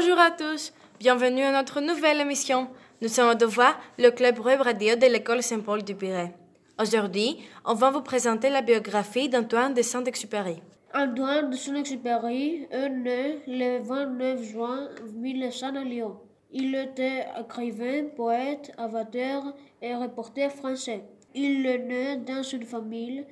[0.00, 2.68] Bonjour à tous, bienvenue à notre nouvelle émission.
[3.02, 6.32] Nous sommes au devoir, le club web radio de l'école Saint-Paul du Pirée.
[6.80, 10.62] Aujourd'hui, on va vous présenter la biographie d'Antoine de Saint-Exupéry.
[10.94, 16.16] Antoine de Saint-Exupéry est né le 29 juin 1900 à Lyon.
[16.50, 21.04] Il était écrivain, poète, avateur et reporter français.
[21.34, 23.26] Il est né dans une famille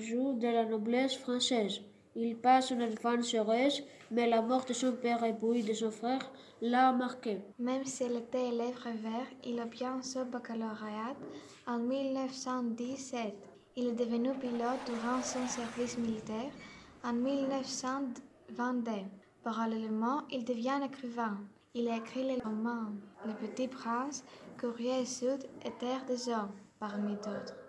[0.00, 1.80] joue de la noblesse française.
[2.16, 5.90] Il passe une enfance heureuse, mais la mort de son père et puis de son
[5.90, 7.40] frère l'a marqué.
[7.58, 11.16] Même s'il était élève rêveur, il obtient son baccalauréat
[11.66, 13.34] en 1917.
[13.76, 16.52] Il est devenu pilote durant son service militaire
[17.02, 18.90] en 1922.
[19.42, 21.36] Parallèlement, il devient écrivain.
[21.74, 22.92] Il a écrit les romans
[23.26, 24.24] Le Petit Prince,
[24.60, 27.63] Courrier Sud et Terre des Hommes, parmi d'autres.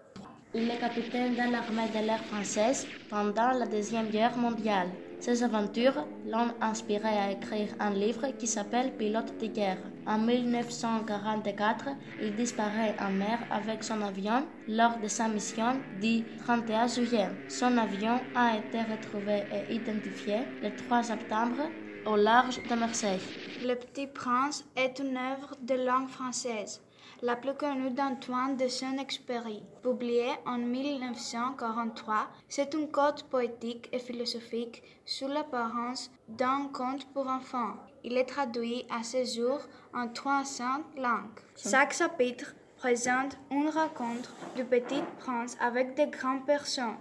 [0.58, 4.88] Il est capitaine dans l'armée de l'air française pendant la Deuxième Guerre mondiale.
[5.20, 9.80] Ses aventures l'ont inspiré à écrire un livre qui s'appelle Pilote de guerre.
[10.08, 11.90] En 1944,
[12.22, 17.28] il disparaît en mer avec son avion lors de sa mission du 31 juillet.
[17.50, 21.70] Son avion a été retrouvé et identifié le 3 septembre
[22.06, 23.20] au large de Marseille.
[23.62, 26.85] Le Petit Prince est une œuvre de langue française
[27.26, 29.64] la plus connue d'Antoine de Saint-Exupéry.
[29.82, 37.78] Publiée en 1943, c'est une conte poétique et philosophique sous l'apparence d'un conte pour enfants.
[38.04, 39.60] Il est traduit à ce jour
[39.96, 41.40] en 300 langues.
[41.58, 46.98] Chaque chapitre présente une rencontre du petit prince avec des grandes personnes.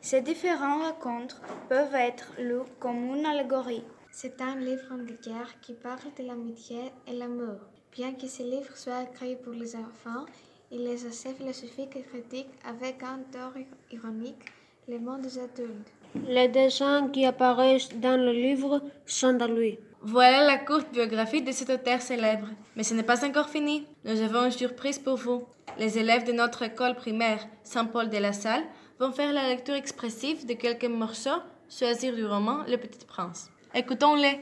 [0.00, 3.84] Ces différentes rencontres peuvent être lues comme une allégorie.
[4.10, 7.60] C'est un livre de guerre qui parle de l'amitié et l'amour.
[7.92, 10.26] Bien que ce livre soit écrit pour les enfants,
[10.70, 13.52] il est assez philosophique et critique avec un ton
[13.90, 14.44] ironique
[14.88, 15.92] le monde des adultes.
[16.26, 19.78] Les dessins qui apparaissent dans le livre sont de lui.
[20.00, 22.48] Voilà la courte biographie de cet auteur célèbre.
[22.76, 23.86] Mais ce n'est pas encore fini.
[24.04, 25.44] Nous avons une surprise pour vous.
[25.78, 28.62] Les élèves de notre école primaire Saint-Paul de la Salle
[28.98, 33.50] vont faire la lecture expressive de quelques morceaux choisis du roman Le Petit Prince.
[33.74, 34.40] Écoutons-les.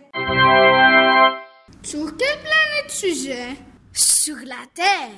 [1.87, 3.57] Sur quelle planète sujet
[3.93, 5.13] Sur la Terre,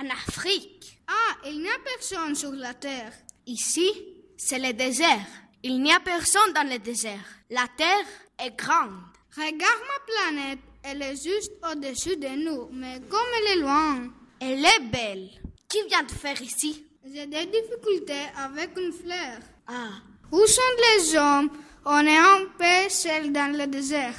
[0.00, 0.98] en Afrique.
[1.06, 3.12] Ah, il n'y a personne sur la Terre.
[3.46, 3.90] Ici,
[4.38, 5.26] c'est le désert.
[5.62, 7.26] Il n'y a personne dans le désert.
[7.50, 8.06] La Terre
[8.42, 9.02] est grande.
[9.36, 10.60] Regarde ma planète.
[10.82, 14.08] Elle est juste au-dessus de nous, mais comme elle est loin.
[14.40, 15.28] Elle est belle.
[15.68, 16.86] Qui vient de faire ici?
[17.04, 19.40] J'ai des difficultés avec une fleur.
[19.66, 19.90] Ah.
[20.32, 21.50] Où sont les hommes?
[21.84, 24.14] On est en paix seul dans le désert.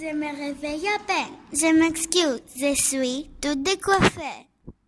[0.00, 1.34] Je me réveille à peine.
[1.52, 4.46] Je m'excuse, je suis toute décoiffée.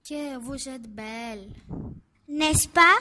[0.08, 1.50] Que vous êtes belle.
[2.28, 2.96] N'est-ce pas?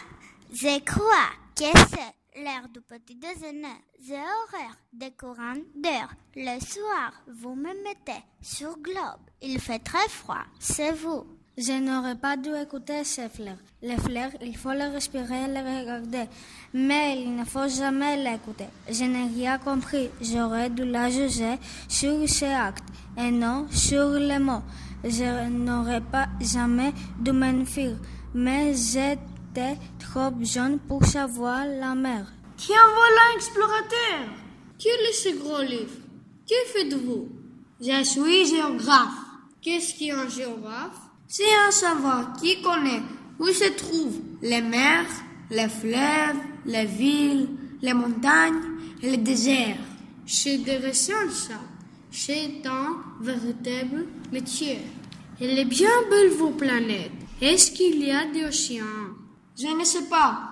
[0.52, 3.80] Je crois que c'est l'heure du petit déjeuner.
[4.06, 6.14] J'ai horreur des courants d'heure.
[6.36, 9.22] Le soir, vous me mettez sur globe.
[9.42, 11.26] Il fait très froid, c'est vous.
[11.58, 13.58] Je n'aurais pas dû écouter ces fleurs.
[13.82, 16.24] Les fleurs, il faut les respirer et les regarder.
[16.74, 18.68] Mais il ne faut jamais l'écouter.
[18.90, 20.10] Je n'ai rien compris.
[20.22, 21.58] J'aurais dû la juger
[21.90, 24.64] sur ses actes et non sur les mots.
[25.04, 27.98] Je n'aurais pas jamais dû m'enfuir.
[28.34, 32.32] Mais j'étais trop jeune pour savoir la mer.
[32.56, 34.30] Tiens, voilà explorateur?
[34.80, 35.98] Quel est ce gros livre?
[36.48, 37.28] Que faites-vous?
[37.82, 39.20] Je suis géographe.
[39.62, 41.11] Qu'est-ce qui est un géographe?
[41.34, 43.04] C'est un savoir qui connaît
[43.40, 45.08] où se trouvent les mers,
[45.50, 47.48] les fleuves, les villes,
[47.82, 48.62] les montagnes
[49.02, 49.78] et les déserts.
[50.26, 51.54] C'est intéressant ça.
[52.12, 54.80] C'est un véritable métier.
[55.40, 57.14] Elle est bien belle vos planètes.
[57.40, 59.16] Est-ce qu'il y a des océans?
[59.58, 60.52] Je ne sais pas.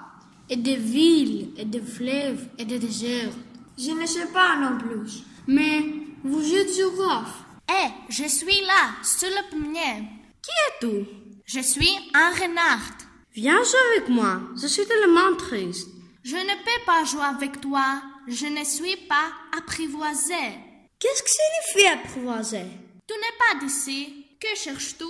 [0.50, 3.34] Et des villes, et des fleuves, et des déserts
[3.78, 5.24] Je ne sais pas non plus.
[5.46, 5.84] Mais
[6.24, 7.44] vous êtes géographe.
[7.70, 10.19] Eh, je suis là, sur le premier.
[10.50, 11.06] Qui es-tu
[11.46, 12.80] Je suis un renard.
[13.36, 14.42] Viens jouer avec moi.
[14.60, 15.88] Je suis tellement triste.
[16.24, 18.02] Je ne peux pas jouer avec toi.
[18.28, 20.56] Je ne suis pas apprivoisée.
[20.98, 22.64] Qu'est-ce que signifie apprivoisé?
[23.08, 24.26] Tu n'es pas d'ici.
[24.40, 25.06] Que cherches-tu?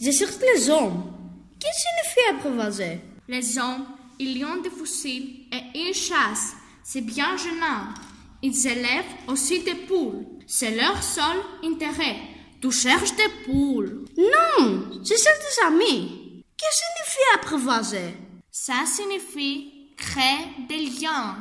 [0.00, 1.12] Je cherche les hommes.
[1.60, 3.00] Qu'est-ce que signifie apprivoisé?
[3.28, 3.86] Les hommes,
[4.18, 6.54] ils ont des fusiles et ils chassent.
[6.82, 7.94] C'est bien gênant.
[8.42, 10.26] Ils élèvent aussi des poules.
[10.48, 12.16] C'est leur seul intérêt.
[12.60, 14.04] Tu cherches des poules.
[14.18, 16.44] Non, je cherche des amis.
[16.56, 18.14] Qu'est-ce que signifie apprivoiser
[18.50, 21.36] Ça signifie créer des liens.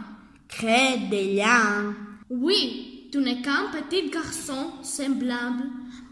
[0.48, 1.94] Créer des liens
[2.30, 5.64] Oui, tu n'es qu'un petit garçon semblable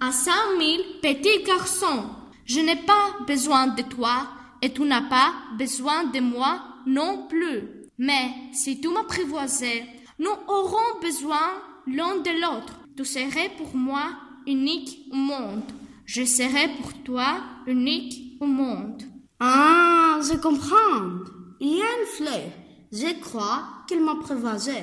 [0.01, 2.09] à cinq mille petits garçons.
[2.45, 4.27] Je n'ai pas besoin de toi
[4.61, 7.63] et tu n'as pas besoin de moi non plus.
[7.97, 9.85] Mais si tu m'apprivoisais,
[10.19, 12.73] nous aurons besoin l'un de l'autre.
[12.97, 14.09] Tu serais pour moi
[14.47, 15.63] unique au monde.
[16.05, 19.03] Je serai pour toi unique au monde.
[19.39, 21.25] Ah, je comprends.
[21.59, 22.51] Il y a une fleur.
[22.91, 24.77] Je crois qu'elle m'a prévasé.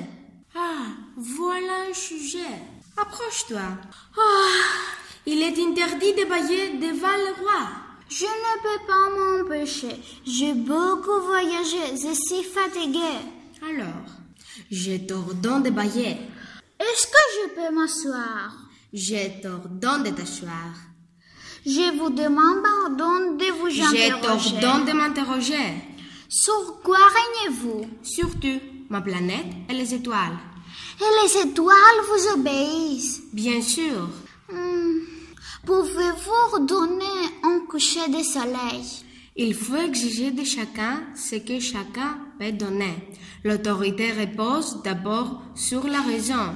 [0.55, 0.85] Ah,
[1.17, 2.55] voilà un sujet.
[2.95, 3.67] Approche-toi.
[4.17, 4.61] Ah,
[5.25, 7.67] il est interdit de bailler devant le roi.
[8.07, 9.99] Je ne peux pas m'empêcher.
[10.25, 11.95] J'ai beaucoup voyagé.
[11.95, 13.19] Je suis fatiguée.
[13.67, 14.05] Alors,
[14.71, 16.17] je t'ordonne de bailler.
[16.79, 18.64] Est-ce que je peux m'asseoir?
[18.95, 20.71] Je t'ordonne de t'asseoir.
[21.65, 24.51] Je vous demande pardon de vous Je interroger.
[24.61, 25.73] t'ordonne de m'interroger.
[26.29, 28.59] Sur quoi régnez-vous Surtout,
[28.89, 30.37] ma planète et les étoiles.
[31.01, 33.21] Et les étoiles vous obéissent?
[33.33, 34.07] Bien sûr.
[34.49, 34.99] Hmm.
[35.65, 38.85] Pouvez-vous ordonner un coucher de soleil?
[39.35, 42.95] Il faut exiger de chacun ce que chacun peut donner.
[43.43, 46.55] L'autorité repose d'abord sur la raison.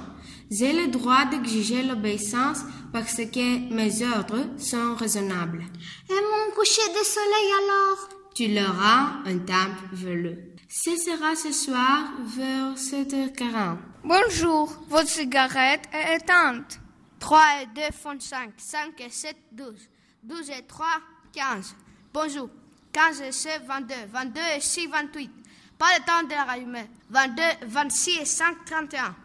[0.51, 2.61] J'ai le droit d'exiger l'obéissance
[2.91, 5.63] parce que mes ordres sont raisonnables.
[6.09, 8.09] Et mon coucher de soleil alors?
[8.33, 10.37] Tu l'auras un temple velu.
[10.67, 13.77] Ce sera ce soir vers 7h40.
[14.03, 16.79] Bonjour, votre cigarette est éteinte.
[17.19, 19.75] 3 et 2 font 5, 5 et 7, 12.
[20.23, 20.87] 12 et 3,
[21.31, 21.75] 15.
[22.11, 22.49] Bonjour,
[22.91, 23.93] 15 et 7, 22.
[24.11, 25.31] 22 et 6, 28.
[25.77, 26.89] Pas le temps de la rallumer.
[27.11, 29.15] 22, 26 et 5, 31.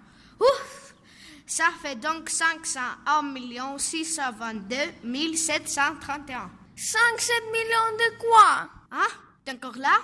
[0.40, 0.83] Ouf!
[1.46, 4.76] Ça fait donc 501 622
[5.36, 6.50] 731.
[6.76, 8.68] 500 millions de quoi?
[8.90, 9.08] Hein?
[9.44, 9.96] T'es encore là?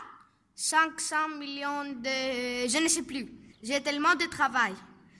[0.54, 2.68] 500 millions de...
[2.68, 3.26] Je ne sais plus.
[3.62, 4.74] J'ai tellement de travail.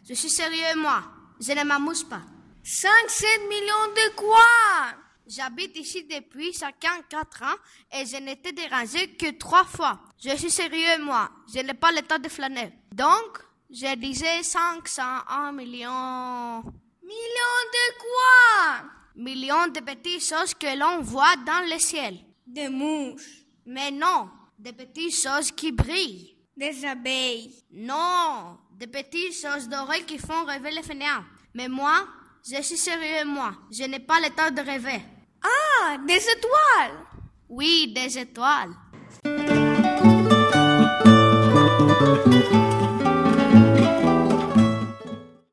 [0.09, 1.03] Je suis sérieux, moi.
[1.41, 2.23] Je ne m'amuse pas.
[2.63, 4.97] 500 millions de quoi?
[5.27, 7.57] J'habite ici depuis 54 ans
[7.93, 10.01] et je n'étais dérangé que trois fois.
[10.23, 11.31] Je suis sérieux, moi.
[11.53, 12.73] Je n'ai pas le temps de flâner.
[12.93, 13.39] Donc,
[13.73, 16.63] je disais 501 millions...
[17.03, 18.91] Millions de quoi?
[19.17, 22.19] Millions de petites choses que l'on voit dans le ciel.
[22.47, 24.29] Des mouches, Mais non,
[24.59, 26.37] des petites choses qui brillent.
[26.57, 27.65] des abeilles.
[27.73, 31.25] Non, des petites choses dorées qui font rêver les fainéants.
[31.55, 32.07] Mais moi,
[32.49, 33.55] je suis sérieux, moi.
[33.73, 35.01] Je n'ai pas le temps de rêver.
[35.43, 37.07] Ah, des étoiles
[37.49, 38.75] Oui, des étoiles.